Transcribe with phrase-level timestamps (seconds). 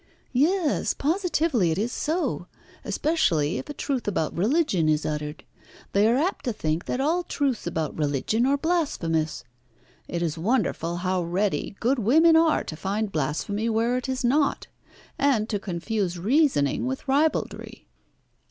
[0.33, 2.47] "Yes, positively it is so,
[2.83, 5.43] especially if a truth about religion is uttered.
[5.91, 9.43] They are apt to think that all truths about religion are blasphemous.
[10.07, 14.65] It is wonderful how ready good women are to find blasphemy where it is not,
[15.19, 17.87] and to confuse reasoning with ribaldry."